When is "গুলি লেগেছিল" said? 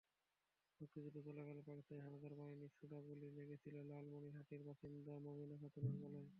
3.01-3.75